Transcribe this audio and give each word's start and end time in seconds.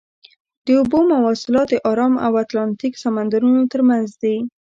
د 0.65 0.67
اوبو 0.79 0.99
مواصلات 1.11 1.67
د 1.71 1.75
ارام 1.89 2.13
او 2.25 2.31
اتلانتیک 2.43 2.93
سمندرونو 3.03 3.61
ترمنځ 3.73 4.07
دي. 4.23 4.35